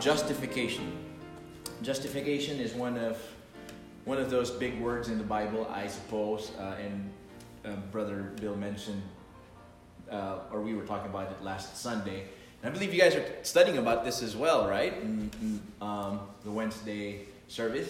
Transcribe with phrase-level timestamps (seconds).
[0.00, 0.92] justification.
[1.82, 3.20] Justification is one of
[4.04, 6.52] one of those big words in the Bible, I suppose.
[6.58, 7.10] Uh, and
[7.64, 9.02] uh, Brother Bill mentioned,
[10.10, 12.24] uh, or we were talking about it last Sunday.
[12.62, 14.94] And I believe you guys are studying about this as well, right?
[15.02, 17.88] In, in um, the Wednesday service.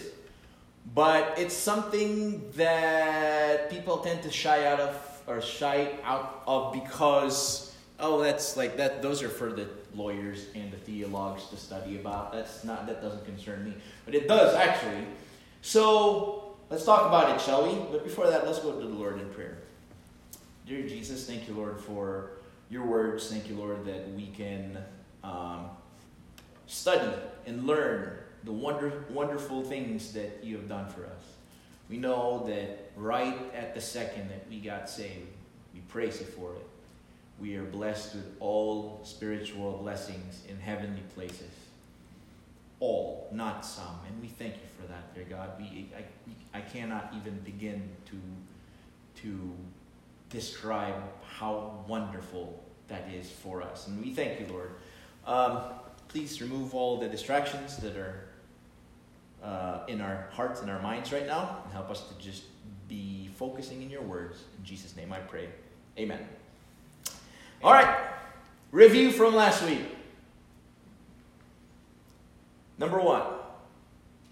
[0.93, 7.73] But it's something that people tend to shy out of or shy out of because
[7.99, 12.31] oh that's like that those are for the lawyers and the theologues to study about.
[12.31, 13.73] That's not that doesn't concern me.
[14.05, 15.05] But it does actually.
[15.61, 17.75] So let's talk about it, shall we?
[17.91, 19.57] But before that, let's go to the Lord in prayer.
[20.65, 22.31] Dear Jesus, thank you, Lord, for
[22.69, 23.29] your words.
[23.29, 24.77] Thank you, Lord, that we can
[25.23, 25.65] um,
[26.67, 27.11] study
[27.45, 31.23] and learn the wonder, wonderful things that you have done for us.
[31.89, 35.27] We know that right at the second that we got saved,
[35.73, 36.67] we praise you for it.
[37.41, 41.49] We are blessed with all spiritual blessings in heavenly places.
[42.79, 43.99] All, not some.
[44.07, 45.51] And we thank you for that, dear God.
[45.57, 49.51] We, I, I cannot even begin to, to
[50.29, 53.87] describe how wonderful that is for us.
[53.87, 54.71] And we thank you, Lord.
[55.25, 55.61] Um,
[56.09, 58.27] please remove all the distractions that are
[59.43, 62.43] uh, in our hearts and our minds right now and help us to just
[62.87, 64.43] be focusing in your words.
[64.59, 65.49] In Jesus' name I pray.
[65.97, 66.19] Amen.
[67.63, 67.95] All right.
[68.71, 69.81] Review from last week.
[72.79, 73.21] Number one.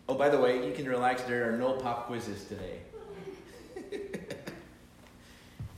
[0.07, 1.21] Oh, by the way, you can relax.
[1.23, 2.79] There are no pop quizzes today.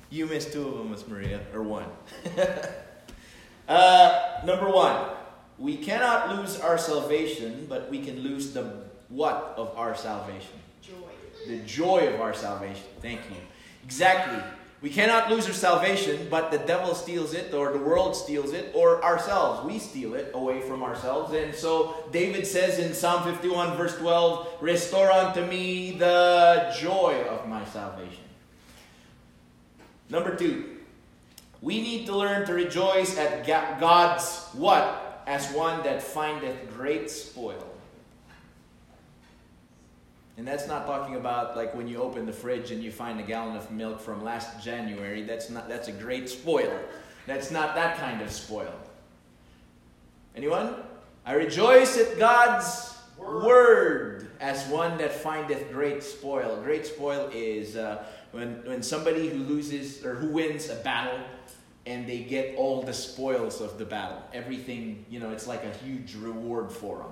[0.10, 1.88] you missed two of them, Miss Maria, or one.
[3.68, 5.10] uh, number one.
[5.60, 10.58] We cannot lose our salvation, but we can lose the what of our salvation?
[10.82, 10.94] Joy.
[11.48, 12.86] The joy of our salvation.
[13.02, 13.36] Thank you.
[13.84, 14.42] Exactly.
[14.82, 18.72] We cannot lose our salvation, but the devil steals it, or the world steals it,
[18.74, 19.64] or ourselves.
[19.64, 21.34] We steal it away from ourselves.
[21.34, 27.48] And so David says in Psalm 51, verse 12, Restore unto me the joy of
[27.48, 28.24] my salvation.
[30.10, 30.78] Number two,
[31.62, 35.24] we need to learn to rejoice at God's what?
[35.28, 37.71] As one that findeth great spoil.
[40.42, 43.22] And that's not talking about like when you open the fridge and you find a
[43.22, 45.22] gallon of milk from last January.
[45.22, 46.74] That's not that's a great spoil.
[47.28, 48.74] That's not that kind of spoil.
[50.36, 50.78] Anyone?
[51.28, 56.60] I rejoice at God's word, word as one that findeth great spoil.
[56.64, 61.20] Great spoil is uh, when when somebody who loses or who wins a battle
[61.86, 64.24] and they get all the spoils of the battle.
[64.34, 67.12] Everything, you know, it's like a huge reward for them.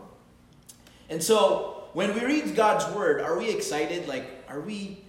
[1.09, 4.07] And so when we read God's word, are we excited?
[4.07, 5.01] Like, are we,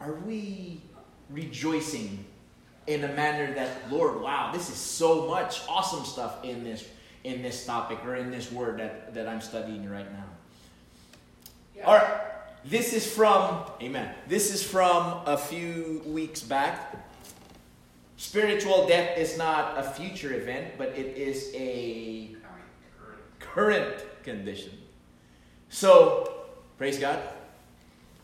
[0.00, 0.80] are we
[1.30, 2.24] rejoicing
[2.86, 6.84] in a manner that, Lord, wow, this is so much awesome stuff in this
[7.24, 10.24] in this topic or in this word that, that I'm studying right now.
[11.74, 11.84] Yeah.
[11.84, 12.20] All right.
[12.66, 14.14] This is from, amen.
[14.28, 16.96] This is from a few weeks back.
[18.16, 22.36] Spiritual death is not a future event, but it is a
[23.40, 24.72] current condition.
[25.74, 26.32] So,
[26.78, 27.18] praise God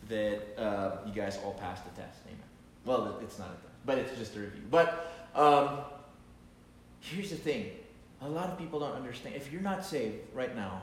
[0.07, 2.19] that uh, you guys all passed the test.
[2.25, 2.39] Amen.
[2.85, 4.61] Well, it's not a test, but it's just a review.
[4.71, 5.79] But um,
[7.01, 7.71] here's the thing
[8.21, 9.35] a lot of people don't understand.
[9.35, 10.81] If you're not saved right now,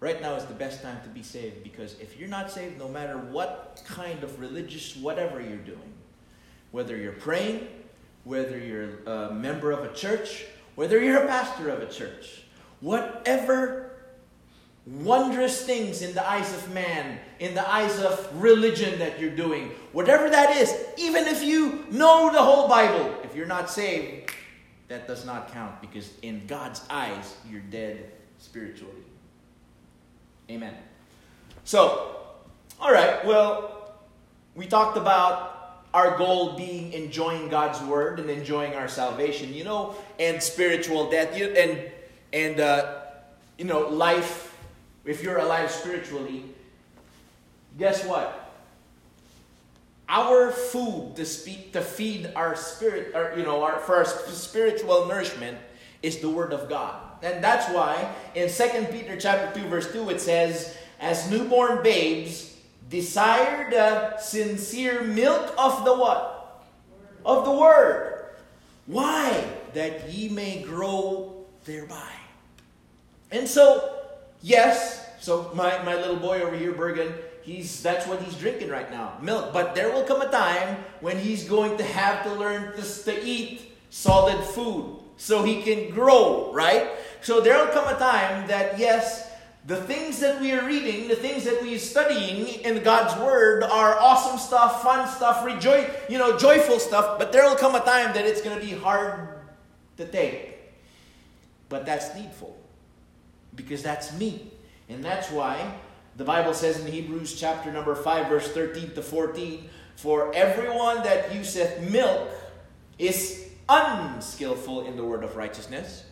[0.00, 2.88] right now is the best time to be saved because if you're not saved, no
[2.88, 5.92] matter what kind of religious whatever you're doing,
[6.70, 7.68] whether you're praying,
[8.24, 10.46] whether you're a member of a church,
[10.76, 12.44] whether you're a pastor of a church,
[12.80, 13.83] whatever
[14.86, 19.70] wondrous things in the eyes of man, in the eyes of religion that you're doing,
[19.92, 24.30] whatever that is, even if you know the whole Bible, if you're not saved,
[24.88, 28.92] that does not count because in God's eyes, you're dead spiritually.
[30.50, 30.74] Amen.
[31.64, 32.16] So,
[32.78, 33.94] all right, well,
[34.54, 35.54] we talked about
[35.94, 41.34] our goal being enjoying God's word and enjoying our salvation, you know, and spiritual death,
[41.34, 41.80] and
[42.32, 43.00] and uh,
[43.56, 44.43] you know, life
[45.04, 46.44] if you're alive spiritually,
[47.78, 48.40] guess what?
[50.08, 55.06] Our food to speak to feed our spirit, or you know, our, for our spiritual
[55.06, 55.58] nourishment
[56.02, 57.00] is the word of God.
[57.22, 62.54] And that's why in 2 Peter chapter 2, verse 2, it says, As newborn babes,
[62.90, 66.62] desire the sincere milk of the what?
[67.24, 68.26] Of the word.
[68.86, 69.42] Why?
[69.72, 72.12] That ye may grow thereby.
[73.32, 73.93] And so
[74.44, 78.90] Yes, so my, my little boy over here, Bergen, he's that's what he's drinking right
[78.90, 79.54] now, milk.
[79.54, 83.24] But there will come a time when he's going to have to learn to, to
[83.24, 86.90] eat solid food so he can grow, right?
[87.22, 89.32] So there will come a time that yes,
[89.64, 93.62] the things that we are reading, the things that we are studying in God's Word
[93.62, 97.80] are awesome stuff, fun stuff, rejoice, you know, joyful stuff, but there will come a
[97.80, 99.38] time that it's going to be hard
[99.96, 100.58] to take.
[101.70, 102.58] But that's needful
[103.54, 104.50] because that's me.
[104.88, 105.74] And that's why
[106.16, 111.34] the Bible says in Hebrews chapter number 5, verse 13 to 14 For everyone that
[111.34, 112.30] useth milk
[112.98, 116.04] is unskillful in the word of righteousness,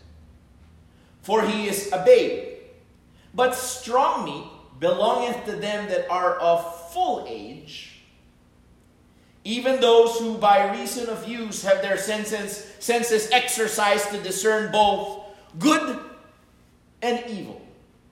[1.23, 2.49] for he is a babe.
[3.35, 4.45] But strong meat
[4.81, 8.03] belongeth to them that are of full age,
[9.45, 15.25] even those who by reason of use have their senses, senses exercised to discern both
[15.59, 15.99] good
[17.03, 17.61] and evil.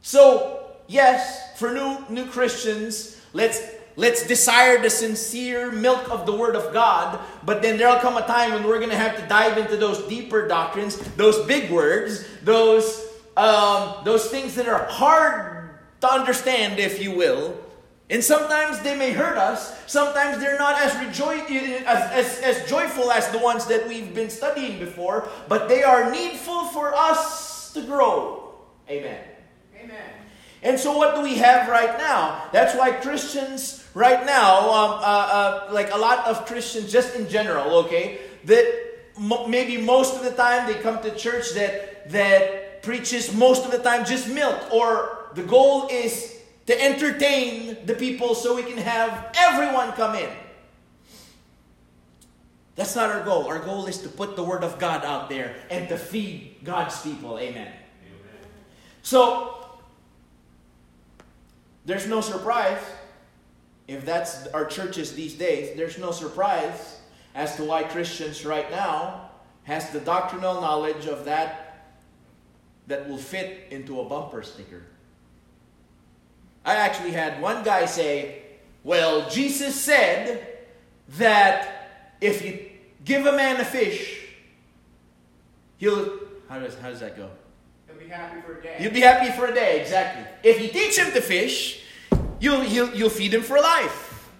[0.02, 3.60] So, yes, for new, new Christians, let's
[3.96, 8.26] Let's desire the sincere milk of the Word of God, but then there'll come a
[8.26, 12.24] time when we're going to have to dive into those deeper doctrines, those big words,
[12.42, 13.06] those
[13.36, 15.70] um, those things that are hard
[16.00, 17.56] to understand, if you will.
[18.08, 19.78] And sometimes they may hurt us.
[19.86, 24.30] Sometimes they're not as, rejo- as, as, as joyful as the ones that we've been
[24.30, 28.39] studying before, but they are needful for us to grow.
[28.90, 29.22] Amen.
[29.76, 30.10] Amen.
[30.62, 32.48] And so, what do we have right now?
[32.52, 37.28] That's why Christians right now, um, uh, uh, like a lot of Christians, just in
[37.28, 38.66] general, okay, that
[39.48, 43.78] maybe most of the time they come to church that that preaches most of the
[43.78, 46.36] time just milk, or the goal is
[46.66, 50.30] to entertain the people so we can have everyone come in.
[52.76, 53.46] That's not our goal.
[53.46, 57.00] Our goal is to put the Word of God out there and to feed God's
[57.02, 57.38] people.
[57.38, 57.70] Amen.
[59.02, 59.56] So,
[61.84, 62.82] there's no surprise
[63.88, 65.76] if that's our churches these days.
[65.76, 67.00] There's no surprise
[67.34, 69.30] as to why Christians right now
[69.64, 71.88] has the doctrinal knowledge of that
[72.86, 74.82] that will fit into a bumper sticker.
[76.64, 78.42] I actually had one guy say,
[78.84, 80.58] Well, Jesus said
[81.16, 82.68] that if you
[83.04, 84.26] give a man a fish,
[85.78, 86.18] he'll.
[86.48, 87.30] How does, how does that go?
[88.00, 88.76] Be happy for a day.
[88.80, 90.24] You'll be happy for a day, exactly.
[90.42, 91.82] If you teach him to fish,
[92.40, 94.30] you'll, you'll, you'll feed him for life.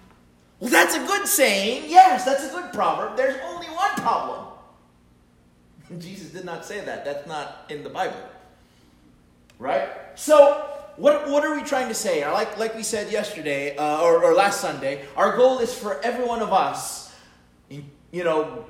[0.59, 1.85] Well, that's a good saying.
[1.87, 3.17] Yes, that's a good proverb.
[3.17, 4.47] There's only one problem.
[5.99, 7.05] Jesus did not say that.
[7.05, 8.17] That's not in the Bible.
[9.59, 9.89] Right?
[10.15, 10.67] So,
[10.97, 12.27] what, what are we trying to say?
[12.27, 16.25] Like, like we said yesterday, uh, or, or last Sunday, our goal is for every
[16.25, 17.13] one of us,
[17.69, 18.65] you know,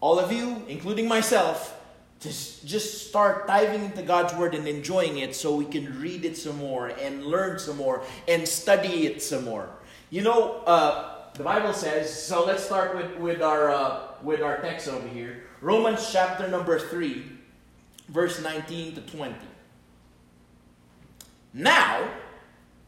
[0.00, 1.75] all of you, including myself,
[2.20, 6.36] to just start diving into God's Word and enjoying it so we can read it
[6.36, 9.68] some more and learn some more and study it some more.
[10.10, 14.58] You know, uh, the Bible says, so let's start with, with, our, uh, with our
[14.58, 15.44] text over here.
[15.60, 17.24] Romans chapter number 3,
[18.08, 19.34] verse 19 to 20.
[21.52, 22.08] Now,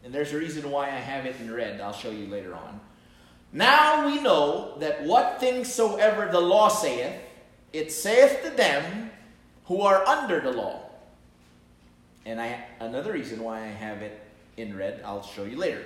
[0.05, 2.81] and there's a reason why I have it in red, I'll show you later on.
[3.53, 7.15] Now we know that what things soever the law saith,
[7.73, 9.08] it saith to them
[9.69, 10.81] who are under the law.
[12.27, 14.21] And I another reason why I have it
[14.57, 15.85] in red, I'll show you later.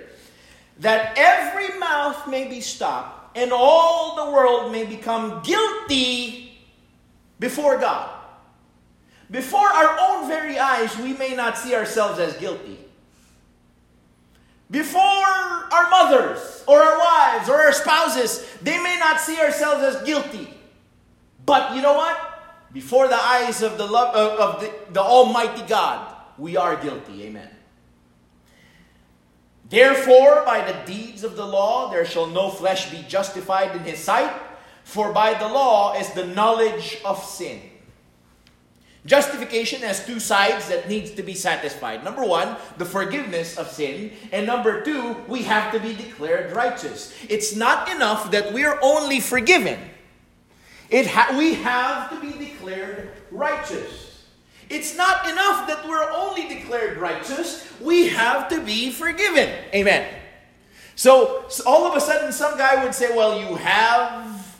[0.79, 6.57] That every mouth may be stopped, and all the world may become guilty
[7.39, 8.09] before God.
[9.29, 12.79] Before our own very eyes, we may not see ourselves as guilty.
[14.71, 20.03] Before our mothers, or our wives, or our spouses, they may not see ourselves as
[20.03, 20.51] guilty.
[21.45, 22.32] But you know what?
[22.73, 27.23] Before the eyes of the love uh, of the, the Almighty God, we are guilty.
[27.23, 27.49] Amen.
[29.69, 33.99] Therefore, by the deeds of the law, there shall no flesh be justified in his
[33.99, 34.33] sight,
[34.83, 37.61] for by the law is the knowledge of sin.
[39.05, 42.03] Justification has two sides that needs to be satisfied.
[42.03, 44.13] Number one, the forgiveness of sin.
[44.31, 47.13] And number two, we have to be declared righteous.
[47.27, 49.77] It's not enough that we're only forgiven.
[50.93, 54.25] It ha- we have to be declared righteous.
[54.69, 57.67] It's not enough that we're only declared righteous.
[57.81, 59.49] We have to be forgiven.
[59.73, 60.07] Amen.
[60.93, 64.59] So, so all of a sudden, some guy would say, well, you have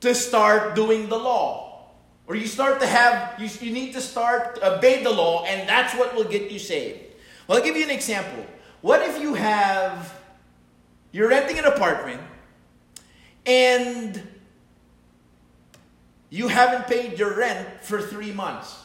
[0.00, 1.86] to start doing the law.
[2.26, 5.94] Or you start to have, you, you need to start, obey the law, and that's
[5.94, 7.00] what will get you saved.
[7.48, 8.44] Well, I'll give you an example.
[8.82, 10.20] What if you have,
[11.12, 12.20] you're renting an apartment,
[13.46, 14.22] and
[16.30, 18.76] you haven't paid your rent for three months?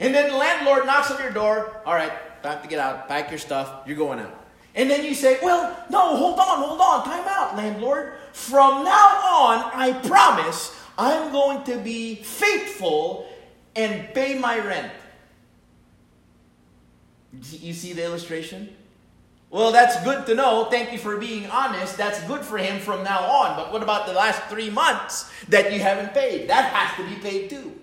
[0.00, 2.12] And then the landlord knocks on your door, all right,
[2.42, 4.46] time to get out, pack your stuff, you're going out.
[4.74, 8.14] And then you say, well, no, hold on, hold on, time out, landlord.
[8.32, 13.28] From now on, I promise I'm going to be faithful
[13.76, 14.92] and pay my rent.
[17.32, 18.74] You see the illustration?
[19.52, 20.64] Well, that's good to know.
[20.70, 21.98] Thank you for being honest.
[21.98, 23.54] That's good for him from now on.
[23.54, 26.48] But what about the last three months that you haven't paid?
[26.48, 27.78] That has to be paid too.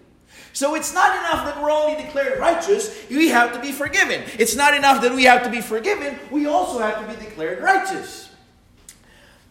[0.52, 4.24] So it's not enough that we're only declared righteous, we have to be forgiven.
[4.40, 7.62] It's not enough that we have to be forgiven, we also have to be declared
[7.62, 8.32] righteous.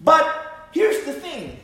[0.01, 1.61] But here's the thing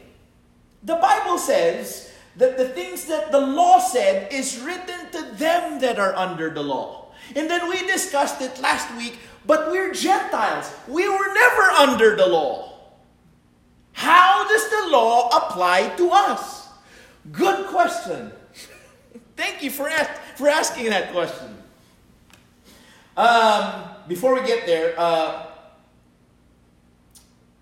[0.84, 5.98] the Bible says that the things that the law said is written to them that
[5.98, 7.12] are under the law.
[7.34, 10.72] And then we discussed it last week, but we're Gentiles.
[10.88, 12.72] We were never under the law.
[13.92, 16.68] How does the law apply to us?
[17.30, 18.32] Good question.
[19.36, 21.56] Thank you for, ask, for asking that question.
[23.16, 25.46] Um, before we get there, uh,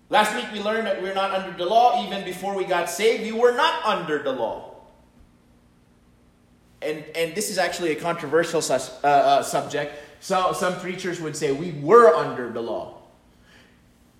[0.09, 2.05] last week we learned that we're not under the law.
[2.05, 4.75] Even before we got saved, we were not under the law.
[6.81, 9.95] And, and this is actually a controversial uh, uh, subject.
[10.23, 12.99] So, some preachers would say we were under the law.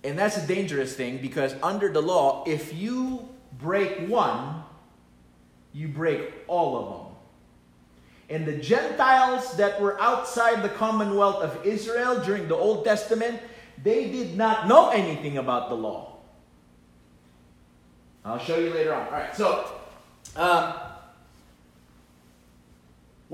[0.04, 3.26] And that's a dangerous thing because under the law, if you
[3.58, 4.64] break one,
[5.72, 7.16] you break all of them.
[8.36, 13.40] And the Gentiles that were outside the commonwealth of Israel during the Old Testament,
[13.82, 16.18] they did not know anything about the law.
[18.26, 19.06] I'll show you later on.
[19.06, 19.72] All right, so
[20.36, 20.74] um,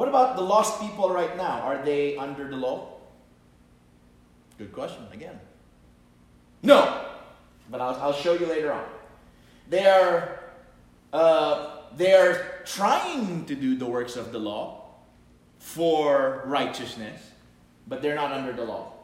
[0.01, 1.61] what about the lost people right now?
[1.61, 2.89] Are they under the law?
[4.57, 5.39] Good question, again.
[6.63, 7.05] No,
[7.71, 8.85] but I'll, I'll show you later on.
[9.69, 10.41] They are,
[11.13, 14.87] uh, they are trying to do the works of the law,
[15.59, 17.21] for righteousness,
[17.87, 18.95] but they're not under the law.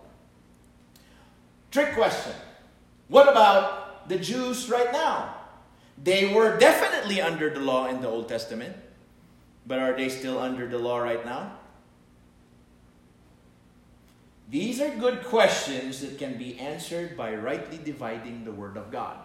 [1.73, 2.33] Trick question.
[3.09, 5.35] What about the Jews right now?
[6.03, 8.75] They were definitely under the law in the Old Testament,
[9.67, 11.59] but are they still under the law right now?
[14.49, 19.19] These are good questions that can be answered by rightly dividing the Word of God.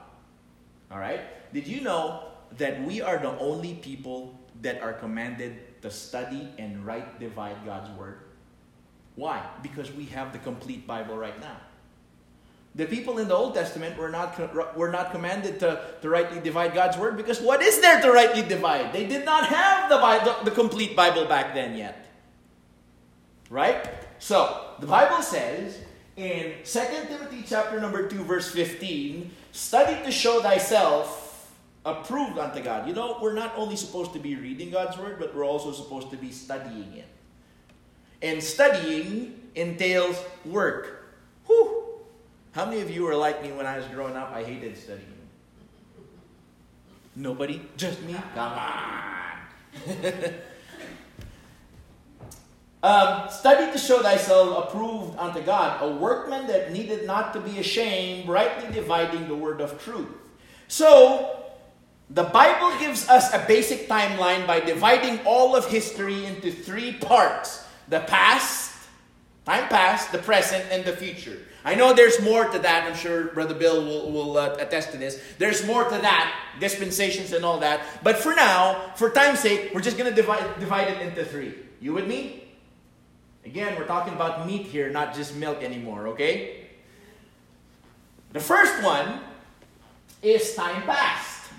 [0.91, 1.21] All right?
[1.53, 6.85] Did you know that we are the only people that are commanded to study and
[6.85, 8.19] right divide God's word.
[9.15, 9.43] Why?
[9.61, 11.57] Because we have the complete Bible right now.
[12.75, 16.73] The people in the Old Testament were not, were not commanded to, to rightly divide
[16.73, 18.93] God's word because what is there to rightly divide?
[18.93, 22.07] They did not have the, Bible, the complete Bible back then yet.
[23.49, 23.85] Right?
[24.19, 25.77] So, the Bible says
[26.15, 31.51] in 2 Timothy chapter number 2 verse 15, study to show thyself
[31.85, 32.87] approved unto God.
[32.87, 36.11] You know, we're not only supposed to be reading God's Word, but we're also supposed
[36.11, 37.07] to be studying it.
[38.21, 41.05] And studying entails work.
[41.47, 41.80] Whew.
[42.53, 44.31] How many of you were like me when I was growing up?
[44.33, 45.07] I hated studying.
[47.15, 47.61] Nobody?
[47.77, 48.15] Just me?
[48.35, 49.31] Come on.
[52.83, 57.59] um, study to show thyself approved unto God, a workman that needed not to be
[57.59, 60.09] ashamed, rightly dividing the word of truth.
[60.67, 61.37] So,
[62.09, 67.65] the Bible gives us a basic timeline by dividing all of history into three parts
[67.87, 68.73] the past,
[69.45, 71.39] time past, the present, and the future.
[71.63, 72.87] I know there's more to that.
[72.87, 75.21] I'm sure Brother Bill will, will uh, attest to this.
[75.37, 77.81] There's more to that, dispensations and all that.
[78.01, 81.53] But for now, for time's sake, we're just going to divide, divide it into three.
[81.79, 82.45] You with me?
[83.45, 86.67] Again, we're talking about meat here, not just milk anymore, okay?
[88.33, 89.19] The first one
[90.21, 91.51] is time past.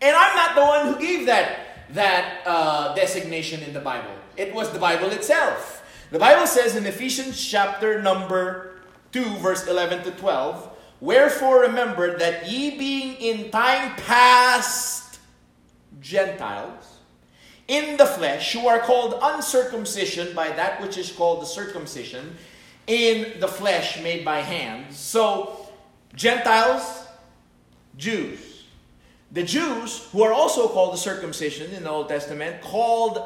[0.00, 4.10] And I'm not the one who gave that, that uh, designation in the Bible.
[4.36, 5.82] It was the Bible itself.
[6.10, 8.73] The Bible says in Ephesians chapter number
[9.14, 15.20] 2, verse 11 to 12, Wherefore remember that ye being in time past
[16.00, 16.98] Gentiles,
[17.68, 22.36] in the flesh, who are called uncircumcision by that which is called the circumcision,
[22.88, 24.98] in the flesh made by hands.
[24.98, 25.68] So,
[26.16, 27.06] Gentiles,
[27.96, 28.64] Jews.
[29.30, 33.22] The Jews, who are also called the circumcision in the Old Testament, called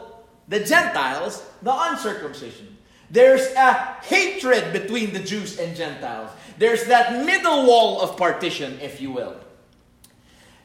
[0.48, 2.77] the Gentiles the uncircumcision.
[3.10, 3.72] There's a
[4.02, 6.30] hatred between the Jews and Gentiles.
[6.58, 9.36] There's that middle wall of partition, if you will.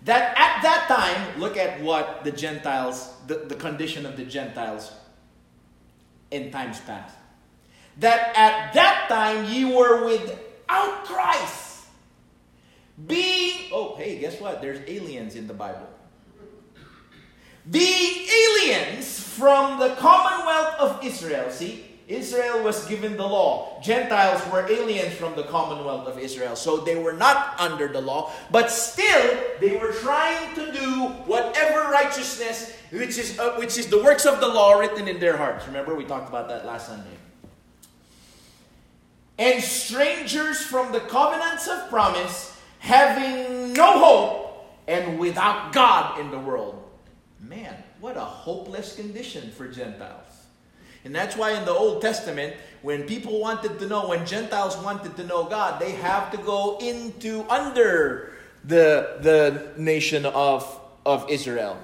[0.04, 4.92] That at that time, look at what the Gentiles, the, the condition of the Gentiles
[6.32, 7.16] in times past.
[8.00, 11.86] That at that time you were without Christ
[13.08, 14.62] being, oh, hey, guess what?
[14.62, 15.88] There's aliens in the Bible.
[17.70, 21.50] Being aliens from the commonwealth of Israel.
[21.50, 23.82] See, Israel was given the law.
[23.82, 28.32] Gentiles were aliens from the commonwealth of Israel, so they were not under the law,
[28.52, 34.04] but still they were trying to do whatever righteousness, which is uh, which is the
[34.04, 35.66] works of the law written in their hearts.
[35.66, 37.18] Remember, we talked about that last Sunday.
[39.40, 44.44] And strangers from the covenants of promise, having no hope
[44.88, 46.84] and without God in the world.
[47.40, 50.33] Man, what a hopeless condition for Gentiles.
[51.06, 55.16] And that's why in the Old Testament, when people wanted to know, when Gentiles wanted
[55.18, 58.34] to know God, they have to go into under
[58.64, 61.78] the, the nation of, of Israel.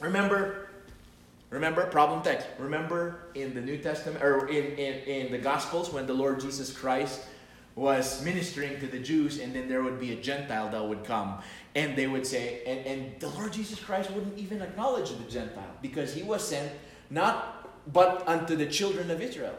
[0.00, 0.68] Remember,
[1.50, 2.46] remember, problem text.
[2.58, 6.72] Remember in the New Testament, or in, in, in the Gospels, when the Lord Jesus
[6.72, 7.20] Christ
[7.76, 11.38] was ministering to the Jews, and then there would be a Gentile that would come.
[11.74, 15.70] And they would say, and, and the Lord Jesus Christ wouldn't even acknowledge the Gentile
[15.80, 16.72] because he was sent
[17.10, 19.54] not but unto the children of Israel.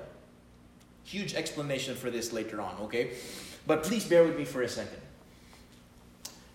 [1.04, 3.12] Huge explanation for this later on, okay?
[3.68, 5.02] But please bear with me for a second.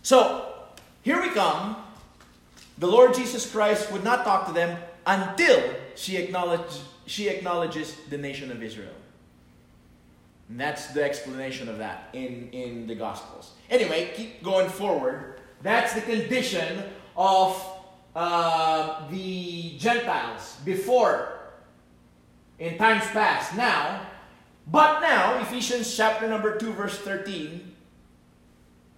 [0.02, 0.54] So,
[1.02, 1.76] here we come.
[2.78, 5.62] The Lord Jesus Christ would not talk to them until
[5.94, 8.94] she, acknowledge, she acknowledges the nation of Israel.
[10.48, 13.52] And that's the explanation of that in, in the Gospels.
[13.68, 15.40] Anyway, keep going forward.
[15.62, 16.84] That's the condition
[17.16, 17.60] of
[18.14, 21.35] uh, the Gentiles before
[22.58, 23.54] in times past.
[23.56, 24.00] Now,
[24.66, 27.72] but now, Ephesians chapter number 2, verse 13.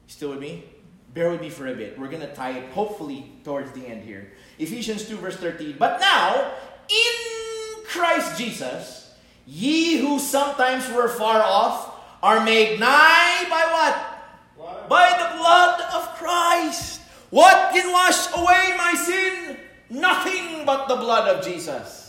[0.07, 0.65] Still with me?
[1.12, 1.99] Bear with me for a bit.
[1.99, 4.33] We're going to tie it hopefully towards the end here.
[4.59, 5.77] Ephesians 2, verse 13.
[5.79, 6.53] But now,
[6.88, 9.12] in Christ Jesus,
[9.47, 14.67] ye who sometimes were far off are made nigh by what?
[14.67, 14.88] what?
[14.88, 17.03] By the blood of Christ.
[17.31, 19.59] What can wash away my sin?
[19.91, 22.08] Nothing but the blood of Jesus.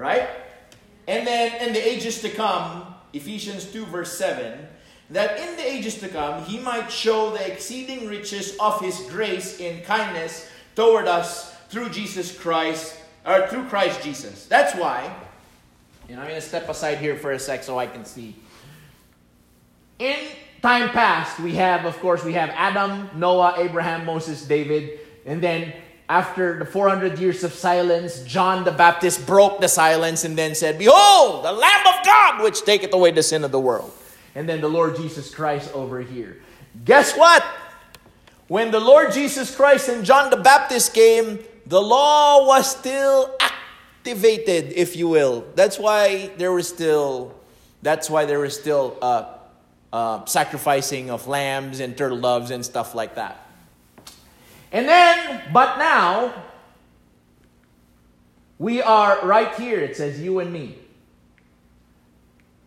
[0.00, 0.30] Right?
[1.06, 4.66] And then in the ages to come, Ephesians 2, verse 7,
[5.10, 9.60] that in the ages to come he might show the exceeding riches of his grace
[9.60, 14.46] in kindness toward us through Jesus Christ, or through Christ Jesus.
[14.46, 15.14] That's why,
[16.08, 18.34] and I'm going to step aside here for a sec so I can see.
[19.98, 20.16] In
[20.62, 25.74] time past, we have, of course, we have Adam, Noah, Abraham, Moses, David, and then
[26.10, 30.76] after the 400 years of silence, John the Baptist broke the silence and then said,
[30.76, 33.92] Behold, the Lamb of God, which taketh away the sin of the world.
[34.34, 36.42] And then the Lord Jesus Christ over here.
[36.84, 37.44] Guess what?
[38.48, 44.72] When the Lord Jesus Christ and John the Baptist came, the law was still activated,
[44.72, 45.46] if you will.
[45.54, 47.38] That's why there was still,
[47.82, 49.36] that's why there was still uh,
[49.92, 53.46] uh, sacrificing of lambs and turtle doves and stuff like that.
[54.72, 56.34] And then, but now,
[58.58, 59.80] we are right here.
[59.80, 60.76] It says you and me.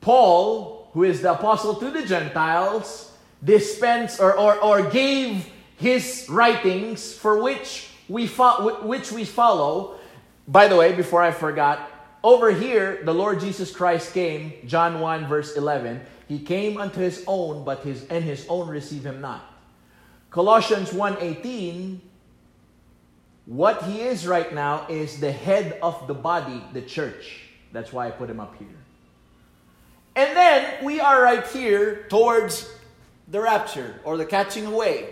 [0.01, 3.11] Paul, who is the apostle to the Gentiles,
[3.43, 9.95] dispensed or, or, or gave his writings for which we, fo- which we follow.
[10.47, 11.89] By the way, before I forgot,
[12.23, 16.01] over here, the Lord Jesus Christ came, John 1, verse 11.
[16.27, 19.52] He came unto his own, but his and his own receive him not.
[20.33, 22.01] Colossians 1:18
[23.45, 27.41] what he is right now is the head of the body, the church.
[27.71, 28.67] That's why I put him up here.
[30.15, 32.73] And then we are right here towards
[33.27, 35.09] the rapture or the catching away.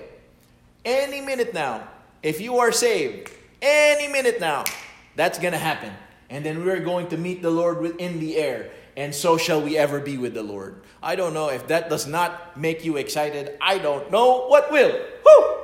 [0.85, 1.87] Any minute now,
[2.23, 3.31] if you are saved,
[3.61, 4.63] any minute now,
[5.15, 5.91] that's going to happen.
[6.29, 8.71] And then we're going to meet the Lord in the air.
[8.97, 10.83] And so shall we ever be with the Lord.
[11.01, 13.57] I don't know if that does not make you excited.
[13.61, 14.99] I don't know what will.
[15.25, 15.57] Woo!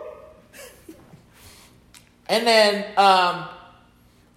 [2.28, 3.48] and then, um,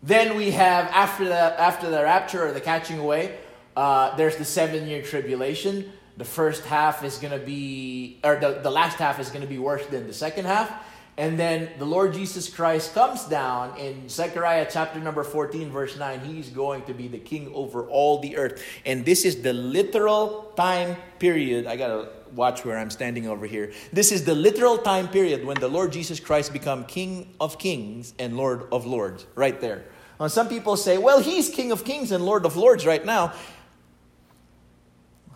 [0.02, 3.36] then we have after the after the rapture or the catching away,
[3.76, 5.92] uh, there's the seven year tribulation.
[6.16, 9.86] The first half is to be, or the, the last half is to be worse
[9.86, 10.70] than the second half.
[11.16, 16.20] And then the Lord Jesus Christ comes down in Zechariah chapter number 14, verse 9.
[16.20, 18.62] He's going to be the king over all the earth.
[18.86, 21.66] And this is the literal time period.
[21.66, 23.72] I got to watch where I'm standing over here.
[23.92, 28.14] This is the literal time period when the Lord Jesus Christ become king of kings
[28.18, 29.84] and lord of lords, right there.
[30.18, 33.32] Now, some people say, well, he's king of kings and lord of lords right now.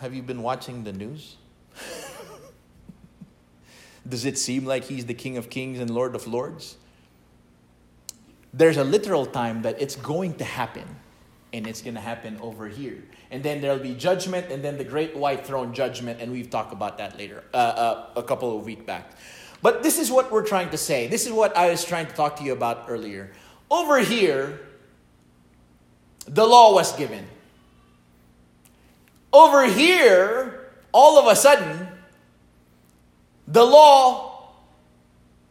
[0.01, 1.37] Have you been watching the news?
[4.09, 6.77] Does it seem like he's the King of Kings and Lord of Lords?
[8.53, 10.85] There's a literal time that it's going to happen,
[11.53, 13.03] and it's going to happen over here.
[13.31, 16.73] And then there'll be judgment, and then the great white throne judgment, and we've talked
[16.73, 19.13] about that later, uh, uh, a couple of weeks back.
[19.63, 21.07] But this is what we're trying to say.
[21.07, 23.33] This is what I was trying to talk to you about earlier.
[23.71, 24.61] Over here,
[26.27, 27.27] the law was given.
[29.33, 31.89] Over here, all of a sudden,
[33.47, 34.49] the law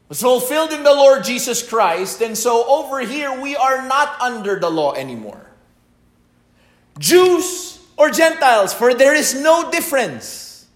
[0.10, 4.60] was fulfilled in the Lord Jesus Christ, and so over here we are not under
[4.60, 5.46] the law anymore.
[7.00, 10.68] Jews or Gentiles, for there is no difference.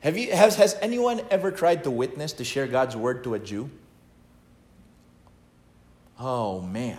[0.00, 3.38] Have you, has, has anyone ever tried to witness, to share God's word to a
[3.38, 3.70] Jew?
[6.18, 6.98] Oh man,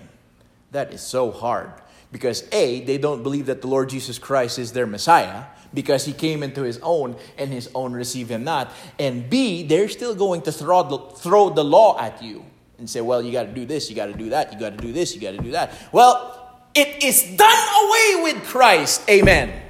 [0.72, 1.72] that is so hard.
[2.12, 6.14] Because A, they don't believe that the Lord Jesus Christ is their Messiah because he
[6.14, 8.72] came into his own and his own receive him not.
[9.00, 12.46] And B, they're still going to throw the, throw the law at you
[12.78, 14.72] and say, well, you got to do this, you got to do that, you got
[14.72, 15.74] to do this, you got to do that.
[15.92, 16.40] Well,
[16.76, 19.08] it is done away with Christ.
[19.10, 19.62] Amen.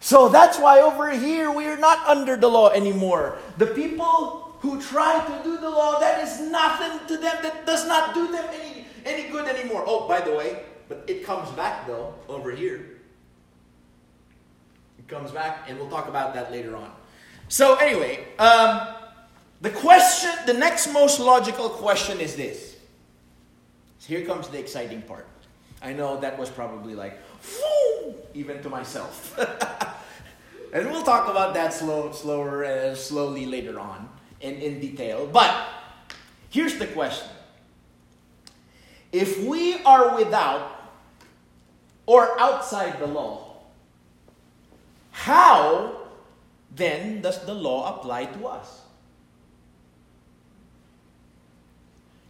[0.00, 3.38] So that's why over here we are not under the law anymore.
[3.58, 7.86] The people who try to do the law, that is nothing to them, that does
[7.86, 9.84] not do them any, any good anymore.
[9.86, 12.91] Oh, by the way, but it comes back though over here.
[15.12, 16.90] Comes back, and we'll talk about that later on.
[17.48, 18.88] So, anyway, um,
[19.60, 22.76] the question, the next most logical question is this
[24.06, 25.26] here comes the exciting part.
[25.82, 27.20] I know that was probably like,
[28.32, 29.38] even to myself.
[30.72, 34.08] and we'll talk about that slow, slower, uh, slowly later on
[34.40, 35.26] in, in detail.
[35.26, 35.54] But
[36.48, 37.28] here's the question
[39.12, 40.94] If we are without
[42.06, 43.41] or outside the law,
[45.22, 46.02] how
[46.74, 48.80] then does the law apply to us?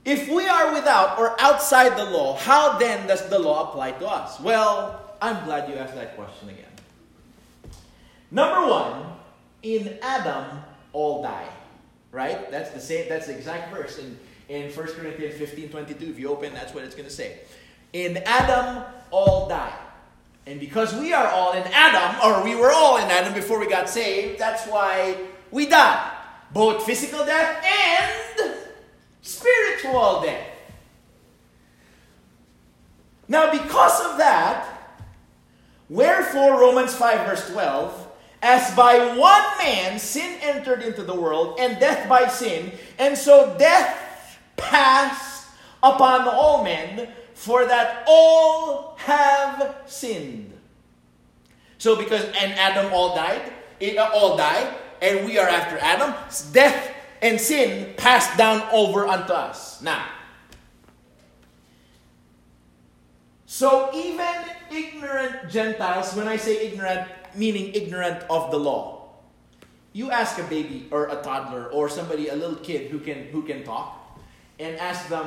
[0.05, 4.07] If we are without or outside the law, how then does the law apply to
[4.07, 4.39] us?
[4.41, 7.73] Well, I'm glad you asked that question again.
[8.31, 9.05] Number one,
[9.63, 10.61] in Adam,
[10.93, 11.49] all die.
[12.11, 12.51] Right?
[12.51, 14.19] That's the same, that's the exact verse in,
[14.51, 16.11] in 1 Corinthians 15 22.
[16.11, 17.39] If you open, that's what it's going to say.
[17.95, 19.73] In Adam, all die.
[20.47, 23.69] And because we are all in Adam, or we were all in Adam before we
[23.69, 25.17] got saved, that's why
[25.51, 26.13] we die.
[26.53, 28.55] Both physical death and
[29.23, 30.49] spiritual death.
[33.29, 34.99] Now, because of that,
[35.89, 38.09] wherefore, Romans 5, verse 12,
[38.43, 43.57] as by one man sin entered into the world, and death by sin, and so
[43.59, 45.47] death passed
[45.83, 50.53] upon all men, for that all have sinned.
[51.79, 56.14] So, because and Adam all died, it all died, and we are after Adam,
[56.53, 59.83] death and sin passed down over unto us.
[59.83, 60.07] Now,
[63.47, 64.35] so even
[64.71, 69.11] ignorant Gentiles, when I say ignorant, meaning ignorant of the law,
[69.92, 73.42] you ask a baby or a toddler or somebody, a little kid who can who
[73.42, 74.18] can talk,
[74.59, 75.27] and ask them,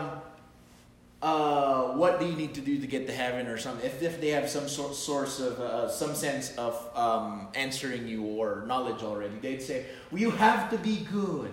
[1.26, 3.84] uh, what do you need to do to get to heaven or something?
[3.84, 8.24] If, if they have some sort source of uh, some sense of um, answering you
[8.24, 11.52] or knowledge already, they'd say, well, you have to be good.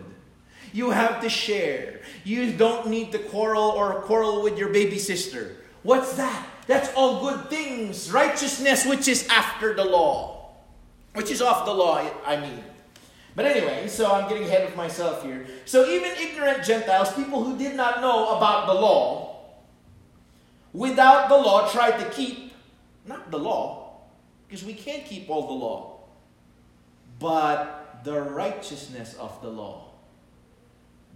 [0.74, 2.02] You have to share.
[2.22, 5.56] You don't need to quarrel or quarrel with your baby sister.
[5.82, 6.46] What's that?
[6.66, 8.12] That's all good things.
[8.12, 10.52] Righteousness, which is after the law,
[11.14, 12.62] which is off the law, I mean.
[13.34, 15.46] But anyway, so I'm getting ahead of myself here.
[15.64, 19.31] So even ignorant Gentiles, people who did not know about the law,
[20.72, 22.52] without the law, tried to keep,
[23.06, 24.00] not the law,
[24.46, 26.00] because we can't keep all the law,
[27.18, 29.92] but the righteousness of the law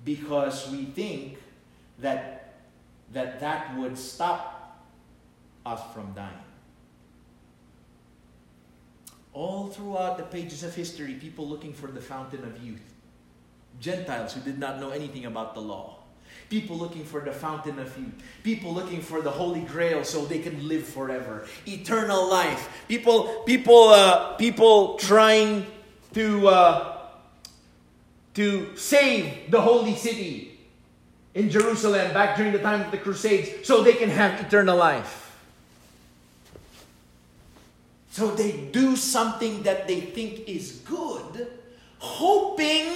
[0.06, 1.36] because we think
[1.98, 2.54] that
[3.12, 4.82] that, that would stop
[5.66, 6.32] us from dying.
[9.32, 12.94] All throughout the pages of history, people looking for the fountain of youth.
[13.80, 15.95] Gentiles who did not know anything about the law.
[16.48, 18.14] People looking for the fountain of youth.
[18.44, 21.46] People looking for the holy grail so they can live forever.
[21.66, 22.84] Eternal life.
[22.86, 25.66] People, people, uh, people trying
[26.14, 26.96] to uh,
[28.34, 30.58] to save the holy city
[31.34, 35.26] in Jerusalem back during the time of the Crusades so they can have eternal life.
[38.10, 41.48] So they do something that they think is good,
[41.98, 42.88] hoping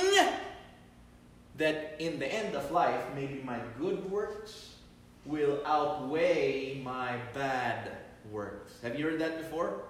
[1.61, 4.75] that in the end of life, maybe my good works
[5.27, 7.93] will outweigh my bad
[8.33, 8.73] works.
[8.83, 9.83] Have you heard that before?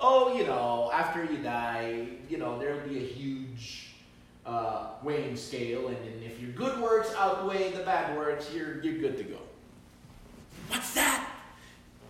[0.00, 3.90] Oh, you know, after you die, you know, there'll be a huge
[4.46, 8.98] uh, weighing scale, and, and if your good works outweigh the bad works, you're, you're
[8.98, 9.38] good to go.
[10.68, 11.37] What's that?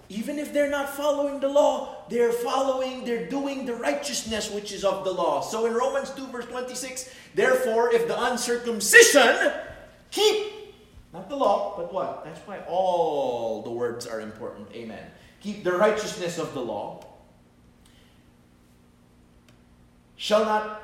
[0.09, 4.83] Even if they're not following the law, they're following, they're doing the righteousness which is
[4.83, 5.42] of the law.
[5.42, 9.53] So in Romans 2, verse 26, therefore, if the uncircumcision
[10.11, 10.53] keep
[11.12, 12.25] Not the law, but what?
[12.25, 14.68] That's why all the words are important.
[14.75, 15.11] Amen.
[15.40, 17.05] Keep the righteousness of the law.
[20.16, 20.83] Shall not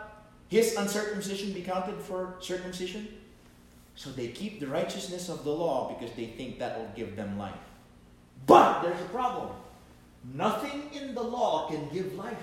[0.49, 3.09] his uncircumcision be counted for circumcision?
[3.97, 7.39] So they keep the righteousness of the law because they think that will give them
[7.39, 7.55] life.
[8.47, 9.49] But there's a problem.
[10.35, 12.37] Nothing in the law can give life.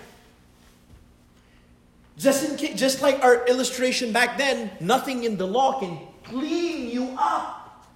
[2.17, 6.89] Just, in case, just like our illustration back then, nothing in the law can clean
[6.89, 7.87] you up.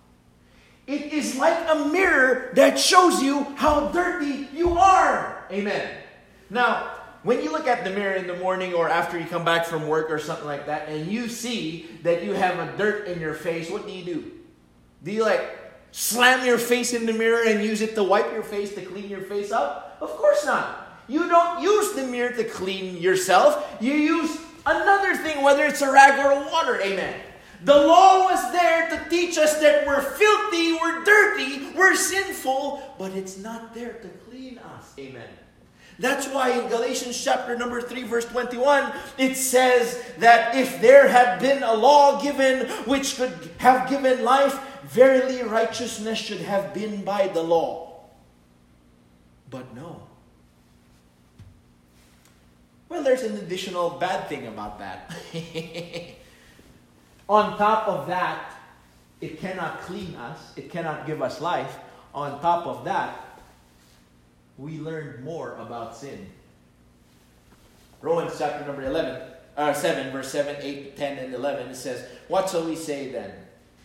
[0.87, 5.45] It is like a mirror that shows you how dirty you are.
[5.51, 5.89] Amen.
[6.49, 6.91] Now,
[7.23, 9.87] when you look at the mirror in the morning or after you come back from
[9.87, 13.33] work or something like that, and you see that you have a dirt in your
[13.33, 14.31] face, what do you do?
[15.03, 15.64] Do you like
[15.95, 19.09] slam your face in the mirror and use it to wipe your face to clean
[19.09, 19.97] your face up?
[20.01, 21.01] Of course not.
[21.07, 23.65] You don't use the mirror to clean yourself.
[23.79, 26.81] You use another thing, whether it's a rag or a water.
[26.81, 27.15] Amen.
[27.63, 33.13] The law was there to teach us that we're filthy, we're dirty, we're sinful, but
[33.13, 34.93] it's not there to clean us.
[34.99, 35.29] Amen.
[35.97, 41.39] That's why in Galatians chapter number 3 verse 21 it says that if there had
[41.39, 47.27] been a law given which could have given life verily righteousness should have been by
[47.27, 47.99] the law.
[49.49, 50.01] But no.
[52.89, 55.11] Well, there's an additional bad thing about that.
[57.29, 58.53] On top of that,
[59.21, 61.77] it cannot clean us, it cannot give us life.
[62.13, 63.41] On top of that,
[64.57, 66.27] we learned more about sin.
[68.01, 69.21] Romans chapter number 11,
[69.57, 73.31] uh, 7, verse 7, 8, 10, and 11, it says, What shall we say then?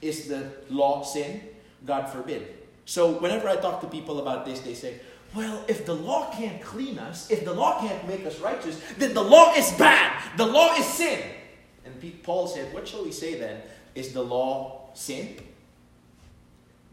[0.03, 1.43] Is the law sin?
[1.87, 2.55] God forbid.
[2.85, 5.01] So whenever I talk to people about this, they say,
[5.35, 9.15] well, if the law can't clean us, if the law can't make us righteous, then
[9.15, 10.37] the law is bad.
[10.37, 11.21] The law is sin.
[11.85, 13.63] And Paul said, What shall we say then?
[13.95, 15.37] Is the law sin?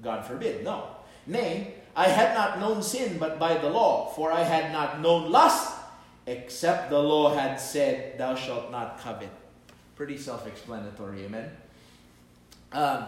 [0.04, 0.64] God forbid.
[0.64, 0.88] No.
[1.26, 5.32] Nay, I had not known sin but by the law, for I had not known
[5.32, 5.76] lust,
[6.28, 9.32] except the law had said, Thou shalt not covet.
[9.96, 11.50] Pretty self explanatory, amen?
[12.72, 13.06] Um,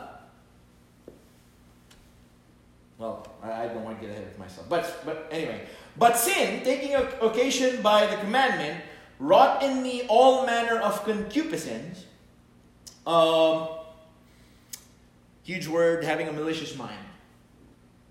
[2.97, 4.67] well, I, don't want to get ahead of myself.
[4.69, 5.65] But, but anyway,
[5.97, 8.83] but sin, taking occasion by the commandment,
[9.19, 12.05] wrought in me all manner of concupiscence.
[13.07, 13.69] Um,
[15.43, 17.05] huge word, having a malicious mind.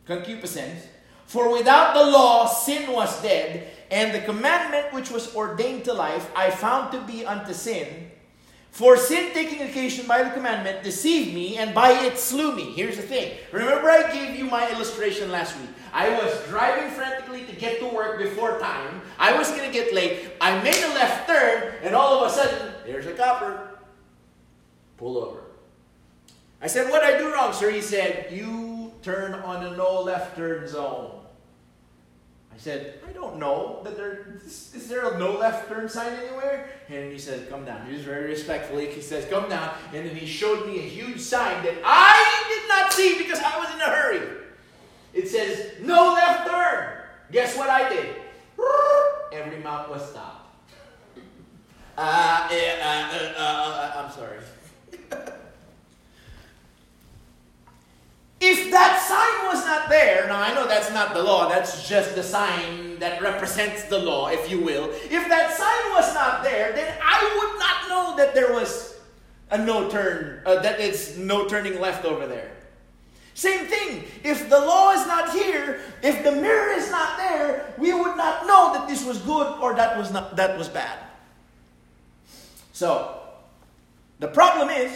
[0.06, 0.86] Concupiscence.
[1.26, 6.30] For without the law, sin was dead, and the commandment which was ordained to life
[6.34, 8.10] I found to be unto sin.
[8.78, 12.70] For sin taking occasion by the commandment deceived me, and by it slew me.
[12.74, 13.36] Here's the thing.
[13.50, 15.70] Remember, I gave you my illustration last week.
[15.92, 19.00] I was driving frantically to get to work before time.
[19.18, 20.30] I was going to get late.
[20.40, 23.80] I made a left turn, and all of a sudden, there's a copper.
[24.96, 25.40] Pull over.
[26.62, 27.70] I said, What I do wrong, sir?
[27.70, 31.17] He said, You turn on a no left turn zone.
[32.58, 36.12] I said, I don't know that there is, is there a no left turn sign
[36.14, 36.68] anywhere?
[36.88, 37.86] And he said, Come down.
[37.86, 38.90] He was very respectfully.
[38.90, 39.76] He says, Come down.
[39.94, 43.56] And then he showed me a huge sign that I did not see because I
[43.60, 44.22] was in a hurry.
[45.14, 46.98] It says, No left turn.
[47.30, 48.16] Guess what I did?
[49.32, 50.50] Every mouth was stopped.
[51.96, 54.38] Uh, uh, uh, uh, I'm sorry.
[58.40, 62.14] If that sign was not there, now I know that's not the law, that's just
[62.14, 64.90] the sign that represents the law, if you will.
[64.92, 68.96] If that sign was not there, then I would not know that there was
[69.50, 72.52] a no turn, uh, that it's no turning left over there.
[73.34, 74.04] Same thing.
[74.22, 78.46] If the law is not here, if the mirror is not there, we would not
[78.46, 80.98] know that this was good or that was not that was bad.
[82.72, 83.18] So,
[84.20, 84.92] the problem is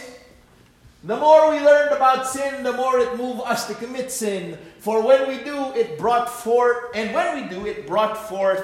[1.03, 4.57] the more we learned about sin, the more it moved us to commit sin.
[4.79, 8.63] For when we do, it brought forth, and when we do, it brought forth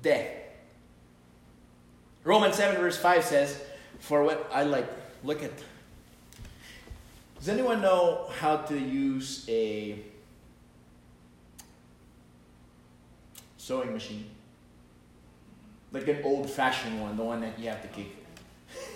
[0.00, 0.26] death.
[2.24, 3.60] Romans 7, verse 5 says,
[3.98, 4.88] For what I like,
[5.22, 5.52] look at.
[7.38, 9.98] Does anyone know how to use a
[13.58, 14.30] sewing machine?
[15.92, 18.16] Like an old fashioned one, the one that you have to kick.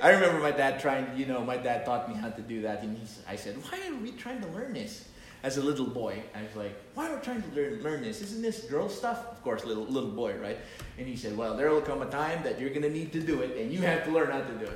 [0.03, 2.83] I remember my dad trying, you know, my dad taught me how to do that.
[2.83, 5.07] And I said, why are we trying to learn this?
[5.43, 8.21] As a little boy, I was like, why are we trying to learn, learn this?
[8.21, 9.25] Isn't this girl stuff?
[9.31, 10.57] Of course, little, little boy, right?
[10.97, 13.21] And he said, well, there will come a time that you're going to need to
[13.21, 14.67] do it, and you have to learn how to do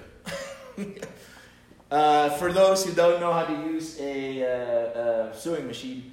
[0.78, 1.10] it.
[1.92, 6.12] uh, for those who don't know how to use a, uh, a sewing machine,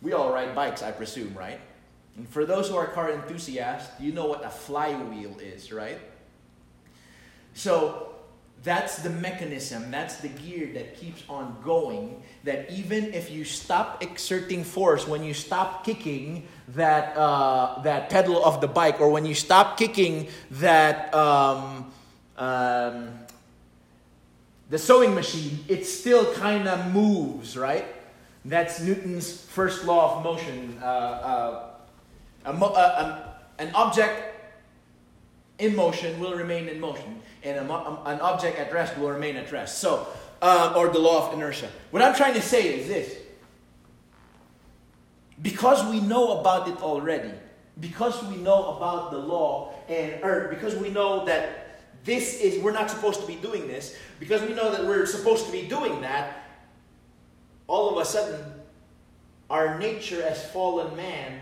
[0.00, 1.60] we all ride bikes, I presume, right?
[2.16, 5.98] And for those who are car enthusiasts, you know what a flywheel is, right?
[7.54, 8.14] So
[8.62, 12.22] that's the mechanism, that's the gear that keeps on going.
[12.44, 18.44] That even if you stop exerting force, when you stop kicking that, uh, that pedal
[18.44, 21.92] of the bike, or when you stop kicking that um,
[22.36, 23.10] um,
[24.70, 27.86] the sewing machine, it still kind of moves, right?
[28.46, 30.78] That's Newton's first law of motion.
[30.82, 31.70] Uh, uh,
[32.46, 34.33] a uh, an object
[35.58, 37.62] in motion will remain in motion, and a,
[38.06, 39.78] an object at rest will remain at rest.
[39.78, 40.06] So,
[40.42, 41.70] uh, or the law of inertia.
[41.90, 43.16] What I'm trying to say is this
[45.42, 47.32] because we know about it already,
[47.80, 52.72] because we know about the law, and or because we know that this is, we're
[52.72, 56.00] not supposed to be doing this, because we know that we're supposed to be doing
[56.02, 56.44] that,
[57.66, 58.44] all of a sudden,
[59.48, 61.40] our nature as fallen man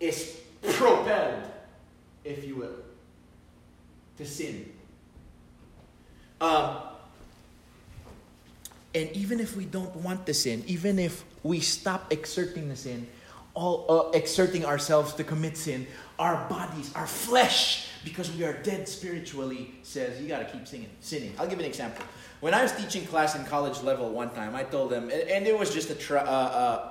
[0.00, 1.42] is propelled
[2.24, 2.76] if you will,
[4.18, 4.72] to sin.
[6.40, 6.76] Um,
[8.94, 13.06] and even if we don't want to sin, even if we stop exerting the sin,
[13.54, 15.86] all uh, exerting ourselves to commit sin,
[16.18, 20.90] our bodies, our flesh, because we are dead spiritually, says you got to keep singing,
[21.00, 21.32] sinning.
[21.38, 22.04] I'll give an example.
[22.40, 25.56] When I was teaching class in college level one time, I told them, and it
[25.56, 26.90] was just a tri- uh,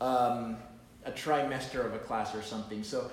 [0.00, 0.56] uh, um,
[1.04, 2.82] a trimester of a class or something.
[2.82, 3.10] So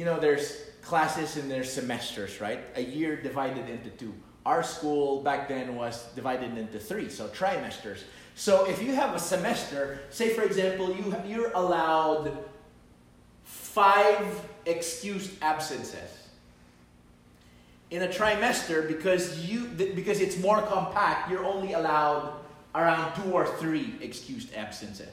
[0.00, 2.60] you know, there's classes and there's semesters, right?
[2.76, 4.14] A year divided into two.
[4.46, 8.04] Our school back then was divided into three, so trimesters.
[8.34, 12.32] So if you have a semester, say for example, you you're allowed
[13.44, 14.24] five
[14.64, 16.10] excused absences.
[17.90, 22.40] In a trimester, because you because it's more compact, you're only allowed
[22.74, 25.12] around two or three excused absences.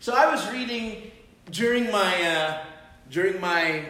[0.00, 1.12] So I was reading
[1.52, 2.64] during my uh,
[3.08, 3.84] during my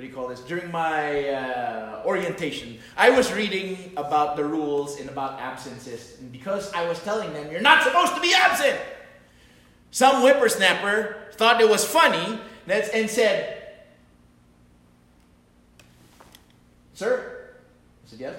[0.00, 0.40] what do you call this?
[0.40, 6.16] During my uh, orientation, I was reading about the rules and about absences.
[6.20, 8.80] And because I was telling them, you're not supposed to be absent,
[9.90, 13.74] some whippersnapper thought it was funny and said,
[16.94, 17.50] Sir,
[18.02, 18.36] I said, Yes.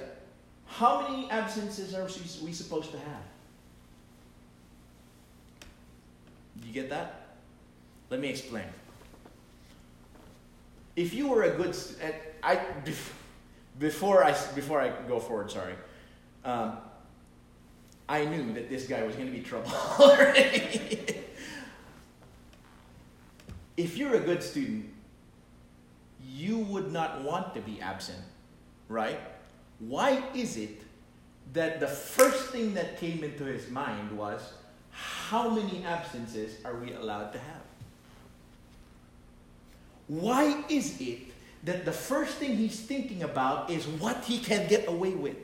[0.66, 2.06] How many absences are
[2.44, 3.24] we supposed to have?
[6.66, 7.36] You get that?
[8.10, 8.66] Let me explain
[10.96, 11.76] if you were a good,
[12.44, 12.60] I
[13.80, 15.76] before I before I go forward, sorry,
[16.44, 16.78] um,
[18.10, 19.72] I knew that this guy was going to be trouble
[23.78, 24.90] if you're a good student,
[26.24, 28.20] you would not want to be absent,
[28.90, 29.20] right?
[29.80, 30.82] Why is it
[31.54, 34.54] that the first thing that came into his mind was,
[34.92, 37.71] how many absences are we allowed to have?
[40.12, 41.20] Why is it
[41.64, 45.38] that the first thing he's thinking about is what he can get away with?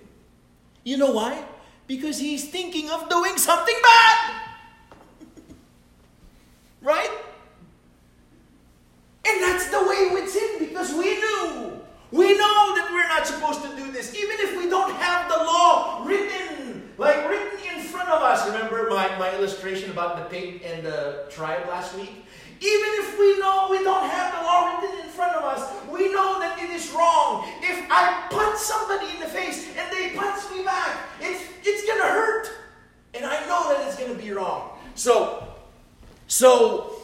[0.84, 1.42] You know why?
[1.88, 4.42] Because he's thinking of doing something bad.
[6.82, 7.12] right?
[9.26, 11.80] And that's the way with sin because we knew.
[12.12, 14.14] We know that we're not supposed to do this.
[14.16, 18.46] Even if we don't have the law written, like written in front of us.
[18.46, 22.26] Remember my, my illustration about the pig and the tribe last week?
[22.60, 26.12] Even if we know we don't have the law written in front of us, we
[26.12, 27.48] know that it is wrong.
[27.62, 32.00] If I punch somebody in the face and they punch me back, it's, it's going
[32.00, 32.50] to hurt.
[33.14, 34.78] And I know that it's going to be wrong.
[34.96, 35.48] So,
[36.28, 36.96] so,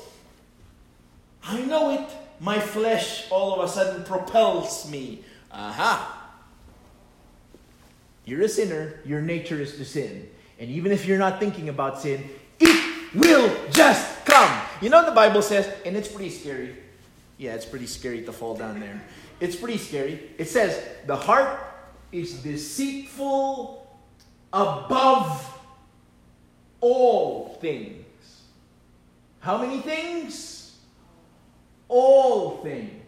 [1.43, 2.09] I know it.
[2.39, 5.23] My flesh all of a sudden propels me.
[5.51, 6.21] Aha.
[8.25, 8.99] You're a sinner.
[9.05, 10.29] Your nature is to sin.
[10.59, 12.27] And even if you're not thinking about sin,
[12.59, 14.61] it will just come.
[14.83, 16.75] You know, the Bible says, and it's pretty scary.
[17.37, 19.01] Yeah, it's pretty scary to fall down there.
[19.39, 20.31] It's pretty scary.
[20.37, 21.57] It says, the heart
[22.11, 23.87] is deceitful
[24.51, 25.57] above
[26.81, 28.41] all things.
[29.39, 30.75] How many things?
[31.87, 33.05] All things.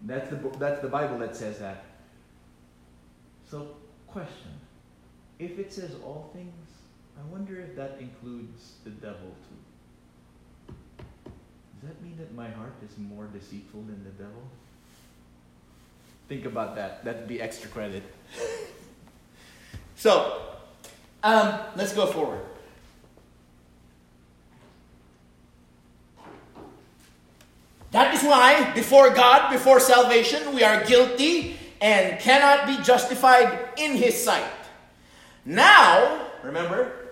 [0.00, 1.84] That's the, that's the Bible that says that.
[3.50, 3.68] So,
[4.06, 4.52] question.
[5.38, 6.54] If it says all things,
[7.18, 9.71] I wonder if that includes the devil too.
[11.82, 14.42] Does that mean that my heart is more deceitful than the devil?
[16.28, 17.04] Think about that.
[17.04, 18.04] That'd be extra credit.
[19.96, 20.42] so,
[21.24, 22.42] um, let's go forward.
[27.90, 33.96] That is why, before God, before salvation, we are guilty and cannot be justified in
[33.96, 34.44] His sight.
[35.44, 37.08] Now, remember,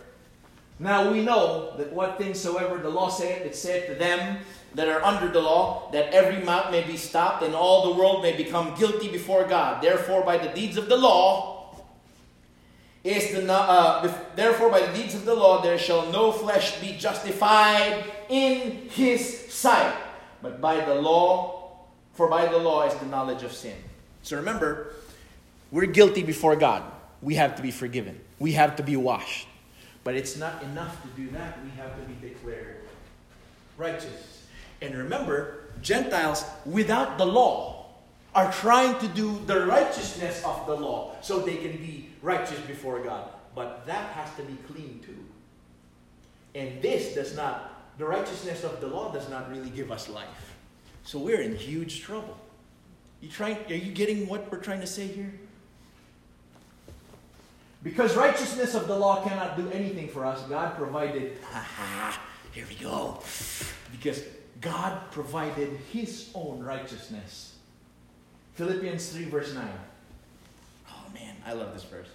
[0.78, 4.38] now we know that what things soever the law said, it said to them
[4.74, 8.22] that are under the law, that every mouth may be stopped and all the world
[8.22, 9.82] may become guilty before God.
[9.82, 11.56] Therefore, by the deeds of the law,
[13.02, 16.92] is the uh, therefore by the deeds of the law there shall no flesh be
[16.98, 19.96] justified in his sight,
[20.42, 21.72] but by the law,
[22.12, 23.76] for by the law is the knowledge of sin.
[24.22, 24.92] So remember,
[25.70, 26.82] we're guilty before God.
[27.22, 28.20] We have to be forgiven.
[28.38, 29.46] We have to be washed.
[30.04, 31.58] But it's not enough to do that.
[31.64, 32.76] We have to be declared
[33.76, 34.29] righteous.
[34.82, 37.86] And remember, Gentiles without the law
[38.34, 43.00] are trying to do the righteousness of the law so they can be righteous before
[43.00, 43.28] God.
[43.54, 45.18] But that has to be clean too.
[46.54, 50.54] And this does not, the righteousness of the law does not really give us life.
[51.02, 52.36] So we're in huge trouble.
[53.20, 55.32] You trying, are you getting what we're trying to say here?
[57.82, 61.38] Because righteousness of the law cannot do anything for us, God provided,
[62.52, 63.22] here we go.
[63.90, 64.22] Because
[64.60, 67.56] God provided His own righteousness.
[68.54, 69.68] Philippians 3, verse 9.
[70.88, 72.08] Oh man, I love this verse.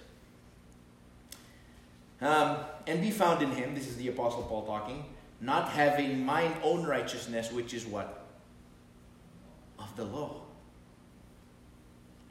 [2.20, 5.04] Um, and be found in Him, this is the Apostle Paul talking,
[5.40, 8.26] not having mine own righteousness, which is what?
[9.78, 10.46] Of the law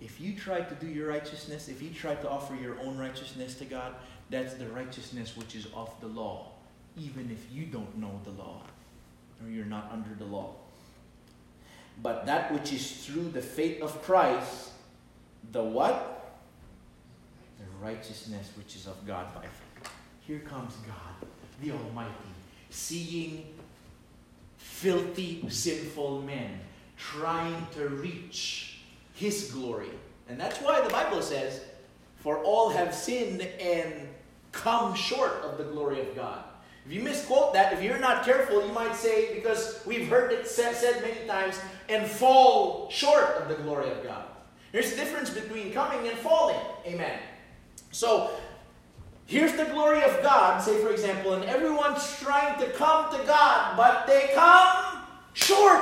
[0.02, 3.56] if you try to do your righteousness, if you try to offer your own righteousness
[3.56, 3.96] to God,
[4.30, 6.52] that's the righteousness which is of the law,
[6.98, 8.62] even if you don't know the law
[9.44, 10.56] or you're not under the law.
[12.02, 14.72] But that which is through the faith of Christ,
[15.52, 16.40] the what?
[17.60, 19.92] The righteousness which is of God by faith.
[20.22, 21.30] Here comes God,
[21.62, 22.12] the Almighty,
[22.70, 23.46] seeing
[24.58, 26.60] filthy, sinful men
[26.98, 28.80] trying to reach
[29.14, 29.90] his glory.
[30.28, 31.62] And that's why the Bible says,
[32.18, 33.94] For all have sinned and
[34.52, 36.45] come short of the glory of God.
[36.86, 40.48] If you misquote that, if you're not careful, you might say, because we've heard it
[40.48, 41.60] said, many times,
[41.90, 44.26] and fall short of the glory of God.
[44.72, 46.60] There's a difference between coming and falling.
[46.86, 47.18] Amen.
[47.92, 48.32] So,
[49.26, 53.78] here's the glory of God, say for example, and everyone's trying to come to God,
[53.78, 55.02] but they come
[55.34, 55.82] short.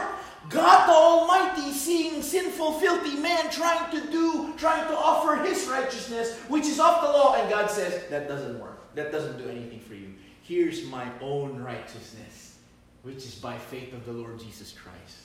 [0.50, 6.38] God the Almighty seeing sinful, filthy man trying to do, trying to offer his righteousness,
[6.48, 8.94] which is of the law, and God says, that doesn't work.
[8.96, 10.13] That doesn't do anything for you.
[10.44, 12.58] Here's my own righteousness,
[13.02, 15.18] which is by faith of the Lord Jesus Christ.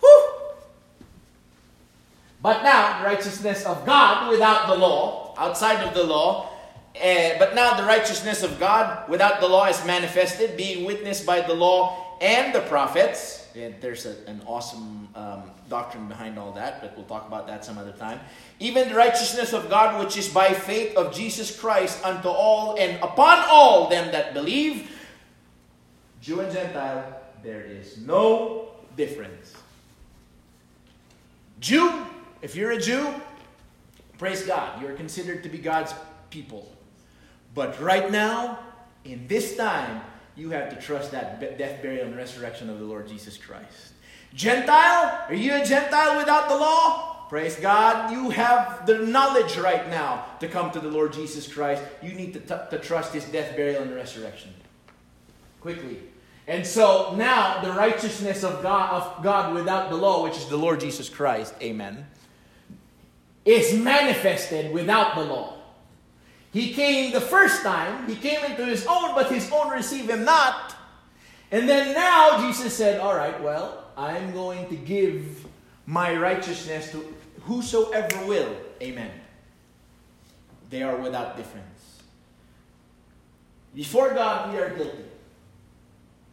[0.00, 0.32] Whew!
[2.42, 6.50] But now, righteousness of God without the law, outside of the law,
[6.96, 11.40] uh, but now the righteousness of God without the law is manifested, being witnessed by
[11.40, 16.80] the law and the prophets and there's a, an awesome um, doctrine behind all that,
[16.80, 18.20] but we'll talk about that some other time.
[18.58, 23.02] Even the righteousness of God, which is by faith of Jesus Christ unto all and
[23.02, 24.90] upon all them that believe,
[26.20, 29.52] Jew and Gentile, there is no difference.
[31.60, 32.06] Jew,
[32.42, 33.08] if you're a Jew,
[34.18, 35.94] praise God, you're considered to be God's
[36.30, 36.70] people.
[37.54, 38.58] But right now,
[39.04, 40.00] in this time,
[40.36, 43.92] you have to trust that death, burial, and resurrection of the Lord Jesus Christ.
[44.34, 47.26] Gentile, are you a Gentile without the law?
[47.28, 48.12] Praise God.
[48.12, 51.82] You have the knowledge right now to come to the Lord Jesus Christ.
[52.02, 54.52] You need to, t- to trust his death, burial, and resurrection.
[55.60, 55.98] Quickly.
[56.46, 60.56] And so now the righteousness of God, of God without the law, which is the
[60.56, 62.06] Lord Jesus Christ, amen,
[63.44, 65.56] is manifested without the law.
[66.54, 70.24] He came the first time, he came into his own, but his own received him
[70.24, 70.76] not.
[71.50, 75.46] And then now Jesus said, All right, well, I'm going to give
[75.84, 78.54] my righteousness to whosoever will.
[78.80, 79.10] Amen.
[80.70, 82.02] They are without difference.
[83.74, 85.04] Before God, we are guilty.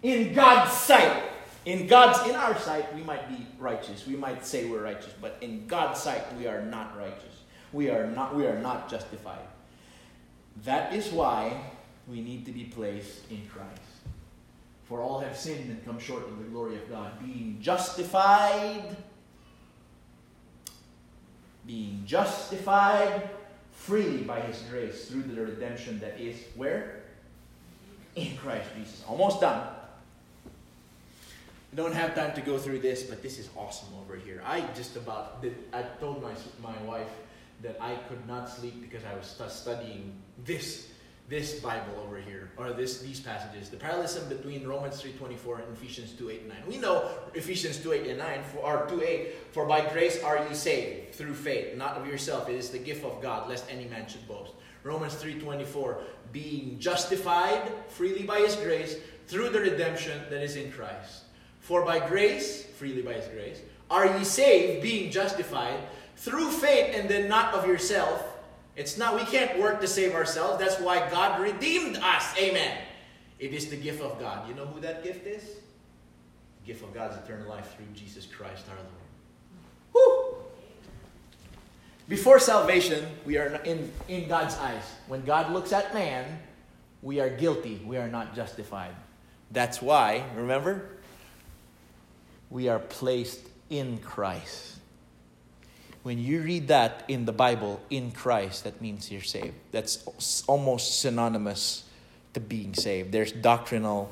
[0.04, 1.24] In God's sight,
[1.66, 4.06] in God's in our sight, we might be righteous.
[4.06, 7.42] We might say we're righteous, but in God's sight, we are not righteous.
[7.74, 9.48] We are not, we are not justified.
[10.64, 11.60] That is why
[12.08, 13.82] we need to be placed in Christ.
[14.86, 18.96] For all have sinned and come short of the glory of God, being justified,
[21.66, 23.30] being justified
[23.72, 27.04] freely by His grace through the redemption that is where?
[28.16, 29.04] In Christ Jesus.
[29.08, 29.68] Almost done.
[31.72, 34.44] I don't have time to go through this, but this is awesome over here.
[34.46, 37.08] I just about did, I told my, my wife
[37.62, 40.88] that I could not sleep because I was studying this
[41.32, 46.12] this Bible over here, or this these passages, the parallelism between Romans 3.24 and Ephesians
[46.12, 46.58] 2, 8, 9.
[46.68, 50.46] We know Ephesians 2, 8, and 9, for, or 2, 8, for by grace are
[50.46, 53.86] ye saved, through faith, not of yourself, it is the gift of God, lest any
[53.86, 54.52] man should boast.
[54.84, 56.02] Romans 3.24,
[56.34, 58.98] being justified freely by his grace,
[59.28, 61.24] through the redemption that is in Christ.
[61.62, 65.80] For by grace, freely by his grace, are ye saved, being justified
[66.22, 68.24] through faith and then not of yourself.
[68.76, 70.60] It's not, we can't work to save ourselves.
[70.60, 72.38] That's why God redeemed us.
[72.38, 72.78] Amen.
[73.40, 74.48] It is the gift of God.
[74.48, 75.44] You know who that gift is?
[75.44, 78.92] The gift of God's eternal life through Jesus Christ our Lord.
[82.08, 84.84] Before salvation, we are in, in God's eyes.
[85.08, 86.40] When God looks at man,
[87.02, 87.82] we are guilty.
[87.84, 88.94] We are not justified.
[89.50, 90.90] That's why, remember?
[92.52, 94.71] We are placed in Christ.
[96.04, 99.54] When you read that in the Bible, in Christ, that means you're saved.
[99.72, 101.84] That's almost synonymous
[102.34, 103.12] to being saved.
[103.12, 104.12] There's doctrinal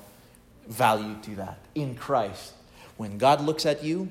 [0.67, 1.57] value to that.
[1.73, 2.53] In Christ.
[2.97, 4.09] When God looks at you,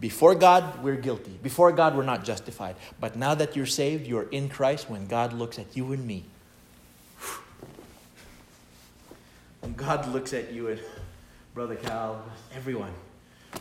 [0.00, 1.38] before God, we're guilty.
[1.42, 2.76] Before God, we're not justified.
[3.00, 4.90] But now that you're saved, you're in Christ.
[4.90, 6.24] When God looks at you and me,
[9.60, 10.80] when God looks at you and
[11.54, 12.22] Brother Cal,
[12.54, 12.92] everyone,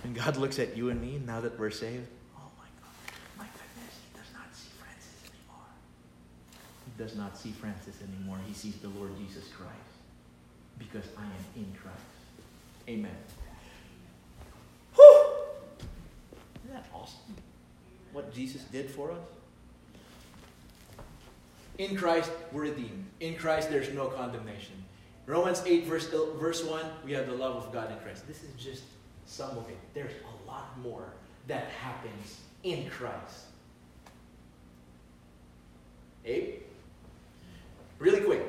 [0.03, 2.91] when God looks at you and me, now that we're saved, oh my God,
[3.37, 5.65] my goodness, He does not see Francis anymore.
[6.82, 8.37] He does not see Francis anymore.
[8.47, 9.71] He sees the Lord Jesus Christ
[10.77, 11.97] because I am in Christ.
[12.87, 13.15] Amen.
[14.95, 15.23] Whew!
[16.65, 17.35] Isn't that awesome?
[18.11, 19.17] What Jesus did for us?
[21.79, 23.05] In Christ, we're redeemed.
[23.19, 24.75] In Christ, there's no condemnation.
[25.25, 28.27] Romans 8, verse, verse 1, we have the love of God in Christ.
[28.27, 28.83] This is just
[29.25, 29.77] some of it.
[29.93, 31.13] There's a lot more
[31.47, 33.45] that happens in Christ.
[36.25, 36.61] Abe?
[38.03, 38.43] Really quick.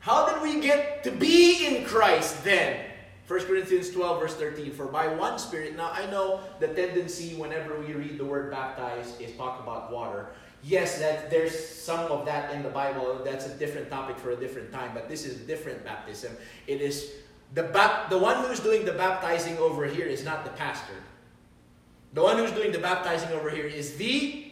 [0.00, 2.84] How did we get to be in Christ then?
[3.28, 4.72] 1 Corinthians 12, verse 13.
[4.72, 9.20] For by one Spirit, now I know the tendency whenever we read the word baptize
[9.20, 10.30] is talk about water.
[10.64, 13.20] Yes, that there's some of that in the Bible.
[13.24, 16.36] That's a different topic for a different time, but this is different baptism.
[16.66, 17.12] It is
[17.54, 20.94] the, bap- the one who's doing the baptizing over here is not the pastor.
[22.14, 24.42] The one who's doing the baptizing over here is the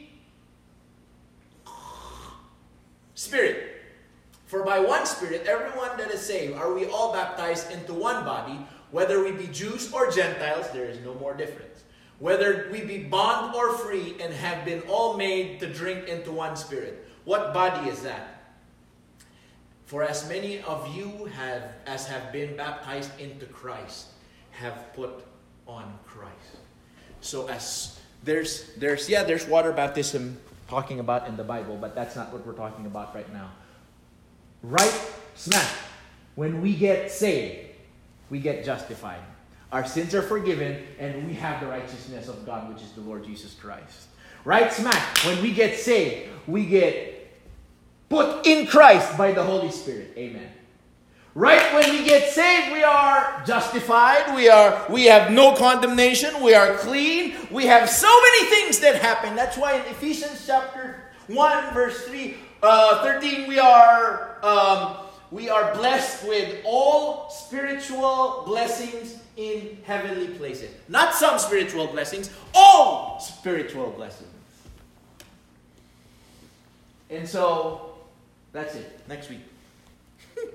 [3.16, 3.73] Spirit.
[4.46, 8.58] For by one Spirit, everyone that is saved, are we all baptized into one body,
[8.90, 11.82] whether we be Jews or Gentiles, there is no more difference.
[12.18, 16.56] Whether we be bond or free, and have been all made to drink into one
[16.56, 17.08] Spirit.
[17.24, 18.34] What body is that?
[19.86, 24.08] For as many of you have as have been baptized into Christ
[24.52, 25.24] have put
[25.66, 26.58] on Christ.
[27.20, 30.38] So as there's there's yeah, there's water baptism
[30.68, 33.50] talking about in the Bible, but that's not what we're talking about right now.
[34.64, 35.68] Right smack.
[36.36, 37.68] When we get saved,
[38.30, 39.20] we get justified.
[39.70, 43.24] Our sins are forgiven, and we have the righteousness of God, which is the Lord
[43.24, 44.08] Jesus Christ.
[44.44, 45.18] Right smack.
[45.18, 47.30] When we get saved, we get
[48.08, 50.12] put in Christ by the Holy Spirit.
[50.16, 50.48] Amen.
[51.34, 54.34] Right when we get saved, we are justified.
[54.34, 56.42] We are we have no condemnation.
[56.42, 57.34] We are clean.
[57.50, 59.34] We have so many things that happen.
[59.34, 64.96] That's why in Ephesians chapter 1, verse 3, uh, 13, we are um,
[65.30, 70.70] we are blessed with all spiritual blessings in heavenly places.
[70.88, 74.30] Not some spiritual blessings, all spiritual blessings.
[77.10, 77.96] And so
[78.52, 79.00] that's it.
[79.08, 79.40] Next week.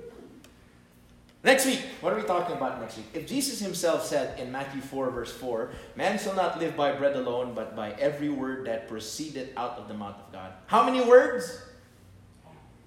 [1.43, 1.81] next week.
[2.01, 3.07] What are we talking about next week?
[3.13, 7.15] If Jesus himself said in Matthew 4, verse 4, Man shall not live by bread
[7.15, 10.53] alone, but by every word that proceeded out of the mouth of God.
[10.67, 11.63] How many words?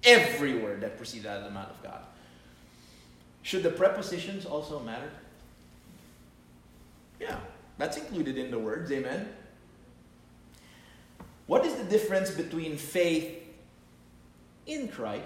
[0.03, 2.01] Every word that proceeded out of the mouth of God.
[3.41, 5.09] Should the prepositions also matter?
[7.19, 7.39] Yeah,
[7.77, 8.91] that's included in the words.
[8.91, 9.29] Amen.
[11.47, 13.43] What is the difference between faith
[14.65, 15.25] in Christ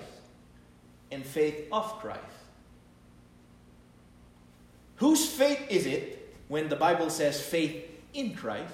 [1.11, 2.21] and faith of Christ.
[4.97, 8.73] Whose faith is it when the Bible says faith in Christ?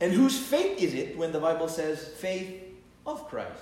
[0.00, 2.62] And whose faith is it when the Bible says faith
[3.06, 3.52] of Christ?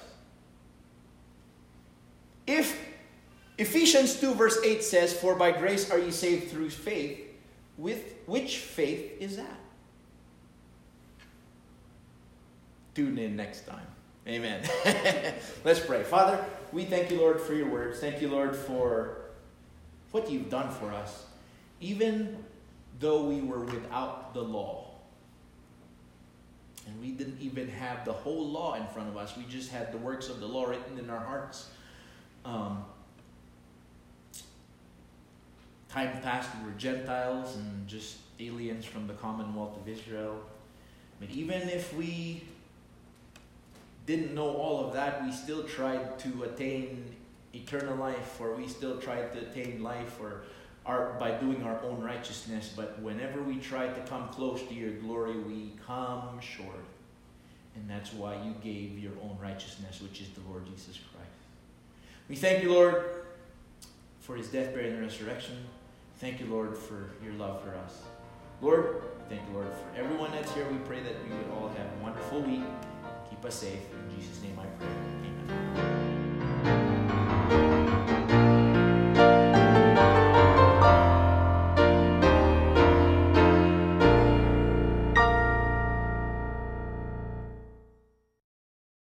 [2.47, 2.79] If
[3.59, 7.21] Ephesians 2, verse 8 says, For by grace are ye saved through faith,
[7.77, 9.61] with which faith is that?
[12.95, 13.87] Tune in next time.
[14.27, 14.63] Amen.
[15.65, 16.03] Let's pray.
[16.05, 17.99] Father, we thank you, Lord, for your words.
[17.99, 19.17] Thank you, Lord, for
[20.11, 21.27] what you've done for us.
[21.81, 22.45] Even
[23.01, 24.91] though we were without the law,
[26.87, 29.93] and we didn't even have the whole law in front of us, we just had
[29.93, 31.71] the works of the law written in our hearts.
[32.45, 32.85] Um,
[35.89, 40.41] time past, we were Gentiles and just aliens from the commonwealth of Israel.
[41.21, 42.43] But even if we
[44.07, 47.05] didn't know all of that, we still tried to attain
[47.55, 50.43] eternal life, or we still tried to attain life, or
[50.85, 54.93] our, by doing our own righteousness, but whenever we try to come close to your
[54.93, 56.85] glory, we come short.
[57.77, 61.12] And that's why you gave your own righteousness, which is the Lord Jesus Christ.
[62.29, 63.05] We thank you, Lord,
[64.21, 65.57] for his death, burial, and resurrection.
[66.19, 68.03] Thank you, Lord, for your love for us.
[68.61, 70.67] Lord, thank you, Lord, for everyone that's here.
[70.71, 72.63] We pray that we would all have a wonderful week.
[73.29, 73.81] Keep us safe.
[73.93, 75.22] In Jesus' name I pray.